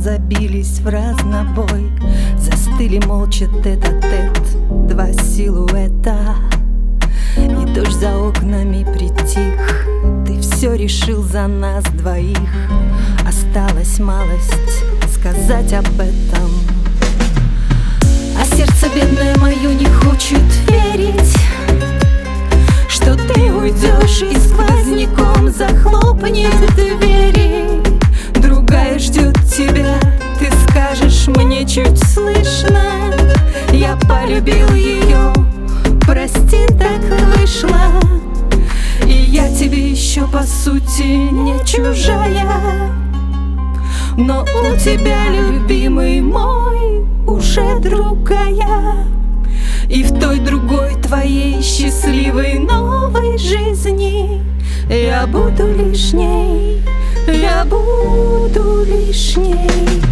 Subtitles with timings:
[0.00, 1.90] забились в разнобой.
[2.38, 6.36] Застыли молча тет-а-тет Два силуэта.
[7.36, 9.86] И дождь за окнами притих
[10.26, 12.38] Ты все решил за нас двоих.
[13.26, 14.84] Осталась малость
[15.14, 16.50] сказать об этом.
[18.38, 20.09] А сердце бедное мое не хочет
[40.50, 42.90] сути не чужая.
[44.16, 49.06] Но у тебя, любимый мой, уже другая.
[49.88, 54.40] И в той другой твоей счастливой новой жизни
[54.88, 56.82] Я буду лишней,
[57.26, 60.02] я буду лишней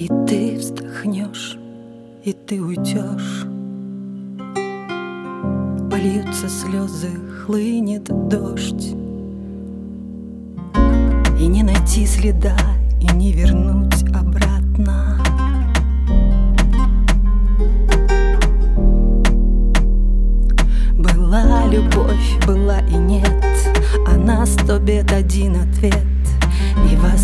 [0.00, 1.58] И ты вздохнешь,
[2.24, 3.44] и ты уйдешь.
[5.90, 7.10] Польются слезы,
[7.44, 8.94] хлынет дождь.
[11.38, 12.56] И не найти следа,
[12.98, 15.18] и не вернуть обратно.
[20.94, 23.44] Была любовь, была и нет.
[24.08, 26.06] А на сто бед один ответ.
[26.90, 27.19] И возвращаться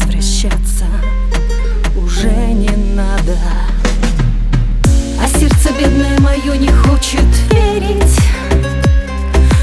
[6.96, 7.20] хочет
[7.50, 8.18] верить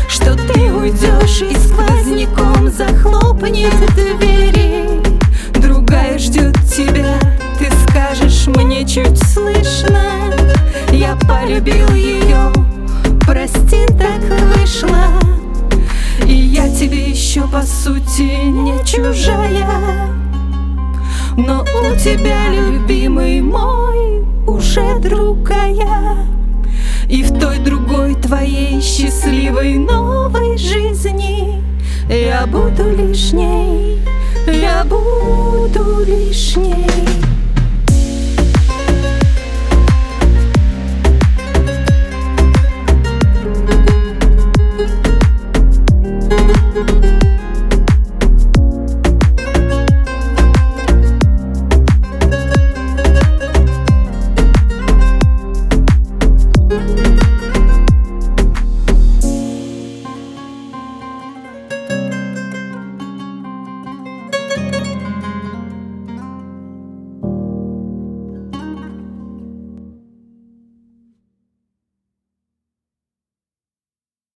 [0.08, 5.02] Что ты уйдешь и сквозняком захлопнет двери.
[5.60, 7.20] Другая ждет тебя,
[7.58, 10.32] ты скажешь мне чуть слышно.
[10.92, 12.52] Я полюбил ее,
[13.26, 14.22] прости, так
[14.56, 15.08] вышло.
[16.28, 20.08] И я тебе еще по сути не чужая.
[21.36, 26.33] Но у тебя, любимый мой, уже другая
[27.13, 31.62] И в той другой твоей счастливой новой жизни
[32.09, 33.72] Я буду лишней,